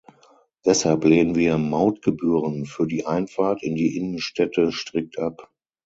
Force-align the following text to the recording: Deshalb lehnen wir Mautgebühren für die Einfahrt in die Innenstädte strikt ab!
Deshalb 0.65 1.03
lehnen 1.05 1.35
wir 1.35 1.59
Mautgebühren 1.59 2.65
für 2.65 2.87
die 2.87 3.05
Einfahrt 3.05 3.61
in 3.61 3.75
die 3.75 3.95
Innenstädte 3.97 4.71
strikt 4.71 5.19
ab! 5.19 5.51